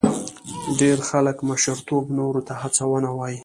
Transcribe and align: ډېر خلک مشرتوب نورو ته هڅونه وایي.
ډېر 0.79 0.97
خلک 1.09 1.37
مشرتوب 1.49 2.03
نورو 2.19 2.41
ته 2.47 2.53
هڅونه 2.61 3.09
وایي. 3.17 3.39